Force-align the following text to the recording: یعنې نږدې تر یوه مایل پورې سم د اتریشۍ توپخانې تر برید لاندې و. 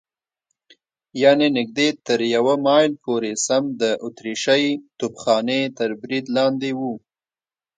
یعنې 1.21 1.47
نږدې 1.57 1.87
تر 2.07 2.19
یوه 2.35 2.55
مایل 2.65 2.93
پورې 3.03 3.31
سم 3.45 3.63
د 3.81 3.83
اتریشۍ 4.05 4.65
توپخانې 4.99 5.61
تر 5.77 5.89
برید 6.01 6.25
لاندې 6.37 6.71
و. 6.79 6.81